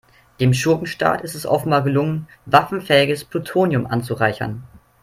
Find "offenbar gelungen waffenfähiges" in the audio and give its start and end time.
1.45-3.23